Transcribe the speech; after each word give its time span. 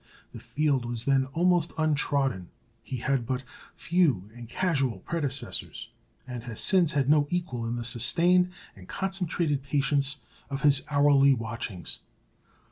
The 0.31 0.39
field 0.39 0.83
was 0.83 1.05
then 1.05 1.25
almost 1.27 1.73
untrodden; 1.77 2.49
he 2.81 2.97
had 2.97 3.23
but 3.23 3.43
few 3.75 4.31
and 4.33 4.49
casual 4.49 4.97
predecessors, 5.01 5.89
and 6.25 6.41
has 6.45 6.59
since 6.59 6.93
had 6.93 7.07
no 7.07 7.27
equal 7.29 7.67
in 7.67 7.75
the 7.75 7.85
sustained 7.85 8.49
and 8.75 8.87
concentrated 8.87 9.61
patience 9.61 10.17
of 10.49 10.63
his 10.63 10.81
hourly 10.89 11.35
watchings. 11.35 11.99